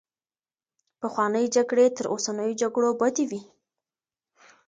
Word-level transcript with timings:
پخوانۍ 1.01 1.45
جګړې 1.55 1.85
تر 1.97 2.05
اوسنيو 2.13 2.59
جګړو 2.61 2.89
بدې 2.99 3.25
وې. 3.29 3.41